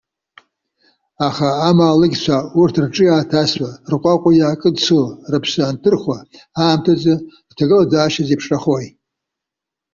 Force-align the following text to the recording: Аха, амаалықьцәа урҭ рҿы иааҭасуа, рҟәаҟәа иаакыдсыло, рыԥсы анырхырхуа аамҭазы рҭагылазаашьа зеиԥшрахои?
Аха, 1.27 1.49
амаалықьцәа 1.69 2.37
урҭ 2.59 2.75
рҿы 2.83 3.03
иааҭасуа, 3.07 3.71
рҟәаҟәа 3.91 4.31
иаакыдсыло, 4.35 5.07
рыԥсы 5.31 5.61
анырхырхуа 5.63 6.17
аамҭазы 6.61 7.13
рҭагылазаашьа 7.51 8.23
зеиԥшрахои? 8.27 8.87